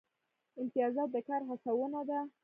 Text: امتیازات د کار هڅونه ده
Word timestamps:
امتیازات 0.61 1.09
د 1.15 1.17
کار 1.27 1.41
هڅونه 1.49 2.01
ده 2.09 2.19